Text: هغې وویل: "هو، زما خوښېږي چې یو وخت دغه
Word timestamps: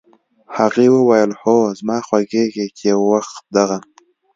هغې 0.57 0.87
وویل: 0.95 1.31
"هو، 1.41 1.57
زما 1.79 1.97
خوښېږي 2.07 2.65
چې 2.77 2.83
یو 2.91 2.99
وخت 3.13 3.43
دغه 3.55 3.77